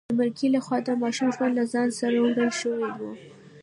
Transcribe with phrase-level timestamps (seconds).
[0.09, 2.99] د مرګي لخوا د ماشوم ژوند له ځان سره وړل شوی و.